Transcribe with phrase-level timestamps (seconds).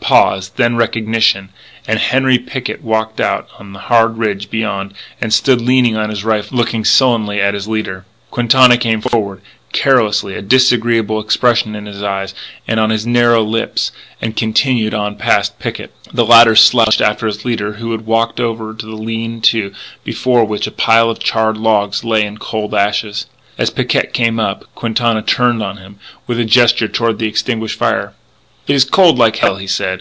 [0.00, 1.50] A pause, then recognition;
[1.86, 6.24] and Henri Picquet walked out on the hard ridge beyond and stood leaning on his
[6.24, 8.06] rifle and looking sullenly at his leader.
[8.30, 12.32] Quintana came forward, carelessly, a disagreeable expression in his eyes
[12.66, 15.90] and on his narrow lips, and continued on past Picquet.
[16.10, 19.72] The latter slouched after his leader, who had walked over to the lean to
[20.04, 23.26] before which a pile of charred logs lay in cold ashes.
[23.58, 28.14] As Picquet came up, Quintana turned on him, with a gesture toward the extinguished fire:
[28.66, 29.96] "It is cold like hell," he said.